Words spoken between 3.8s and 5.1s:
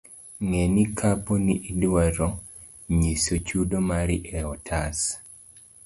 mari e otas.